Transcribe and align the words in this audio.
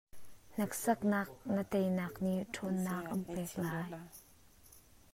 Hneksaknak 0.53 1.29
na 1.55 1.63
tei 1.71 1.87
nak 1.97 2.13
nih 2.23 2.39
ṭhawnnak 2.53 3.05
an 3.13 3.21
pek 3.33 3.51
lai. 3.63 3.89